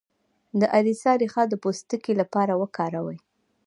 [0.59, 3.17] د اریسا ریښه د پوستکي لپاره وکاروئ